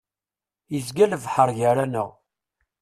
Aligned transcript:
Izga 0.77 1.05
lebḥer 1.11 1.49
gar-aneɣ. 1.57 2.09